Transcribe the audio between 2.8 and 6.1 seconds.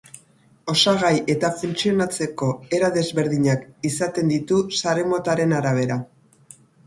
desberdinak izaten ditu sare-motaren arabera.